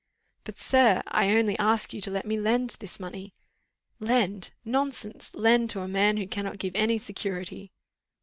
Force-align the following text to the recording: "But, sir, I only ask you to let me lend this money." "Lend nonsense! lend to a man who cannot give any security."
"But, 0.45 0.57
sir, 0.57 1.03
I 1.09 1.37
only 1.37 1.55
ask 1.59 1.93
you 1.93 2.01
to 2.01 2.09
let 2.09 2.25
me 2.25 2.35
lend 2.39 2.71
this 2.79 2.99
money." 2.99 3.35
"Lend 3.99 4.49
nonsense! 4.65 5.31
lend 5.35 5.69
to 5.69 5.81
a 5.81 5.87
man 5.87 6.17
who 6.17 6.25
cannot 6.25 6.57
give 6.57 6.75
any 6.75 6.97
security." 6.97 7.71